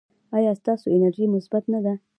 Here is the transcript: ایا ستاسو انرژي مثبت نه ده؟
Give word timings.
ایا 0.37 0.51
ستاسو 0.61 0.85
انرژي 0.95 1.25
مثبت 1.35 1.63
نه 1.73 1.79
ده؟ 1.85 1.93